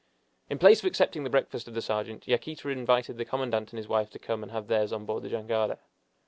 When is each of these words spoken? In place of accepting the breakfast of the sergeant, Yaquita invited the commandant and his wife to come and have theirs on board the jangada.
In 0.49 0.57
place 0.57 0.79
of 0.79 0.85
accepting 0.85 1.23
the 1.23 1.29
breakfast 1.29 1.67
of 1.67 1.75
the 1.75 1.81
sergeant, 1.83 2.27
Yaquita 2.27 2.67
invited 2.69 3.19
the 3.19 3.23
commandant 3.23 3.71
and 3.71 3.77
his 3.77 3.87
wife 3.87 4.09
to 4.09 4.17
come 4.17 4.41
and 4.41 4.51
have 4.51 4.65
theirs 4.67 4.91
on 4.91 5.05
board 5.05 5.21
the 5.21 5.29
jangada. 5.29 5.77